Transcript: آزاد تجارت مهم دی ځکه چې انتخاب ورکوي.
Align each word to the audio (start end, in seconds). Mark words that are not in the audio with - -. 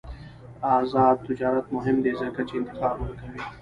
آزاد 0.75 1.17
تجارت 1.27 1.65
مهم 1.75 1.97
دی 2.03 2.11
ځکه 2.21 2.41
چې 2.47 2.53
انتخاب 2.59 2.95
ورکوي. 3.01 3.41